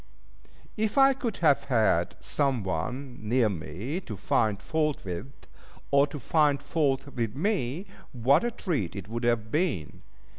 If 0.77 0.97
I 0.97 1.13
could 1.13 1.33
but 1.35 1.41
have 1.41 1.63
had 1.65 2.15
some 2.19 2.63
one 2.63 3.19
near 3.19 3.49
me 3.49 3.99
to 4.01 4.17
find 4.17 4.59
fault 4.59 5.05
with, 5.05 5.31
or 5.91 6.07
to 6.07 6.17
find 6.17 6.59
fault 6.59 7.05
with 7.09 7.35
me, 7.35 7.85
what 8.11 8.43
a 8.43 8.49
treat 8.49 8.95
it 8.95 9.07
would 9.07 9.25
have 9.25 9.51
been! 9.51 10.01